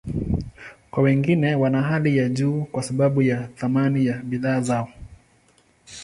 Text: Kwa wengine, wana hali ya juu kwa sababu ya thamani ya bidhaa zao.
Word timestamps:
Kwa 0.91 1.03
wengine, 1.03 1.55
wana 1.55 1.81
hali 1.81 2.17
ya 2.17 2.29
juu 2.29 2.61
kwa 2.63 2.83
sababu 2.83 3.21
ya 3.21 3.47
thamani 3.47 4.05
ya 4.05 4.17
bidhaa 4.17 4.61
zao. 4.61 4.89